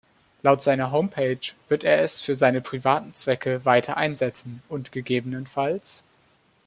[0.41, 5.29] Laut seiner Homepage wird er es für seine privaten Zwecke weiter einsetzen und ggf.